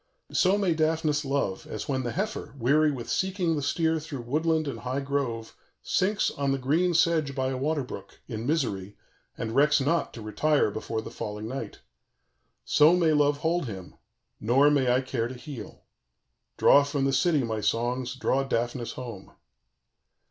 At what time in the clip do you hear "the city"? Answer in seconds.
17.05-17.43